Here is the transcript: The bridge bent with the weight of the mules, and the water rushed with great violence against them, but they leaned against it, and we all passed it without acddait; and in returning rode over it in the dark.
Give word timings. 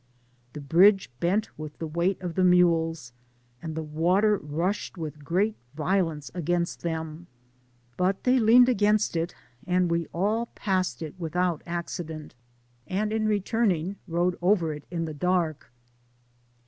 The 0.53 0.61
bridge 0.61 1.11
bent 1.19 1.55
with 1.59 1.77
the 1.77 1.85
weight 1.85 2.19
of 2.23 2.33
the 2.33 2.43
mules, 2.43 3.13
and 3.61 3.75
the 3.75 3.83
water 3.83 4.35
rushed 4.37 4.97
with 4.97 5.23
great 5.23 5.55
violence 5.75 6.31
against 6.33 6.81
them, 6.81 7.27
but 7.97 8.23
they 8.23 8.39
leaned 8.39 8.67
against 8.67 9.15
it, 9.15 9.35
and 9.67 9.91
we 9.91 10.07
all 10.07 10.47
passed 10.55 11.03
it 11.03 11.13
without 11.19 11.61
acddait; 11.67 12.31
and 12.87 13.13
in 13.13 13.27
returning 13.27 13.95
rode 14.07 14.39
over 14.41 14.73
it 14.73 14.87
in 14.89 15.05
the 15.05 15.13
dark. 15.13 15.71